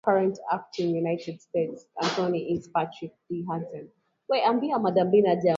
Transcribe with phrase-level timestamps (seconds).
[0.03, 3.45] The current Acting United States Attorney is Patrick D.
[3.49, 3.89] Hansen.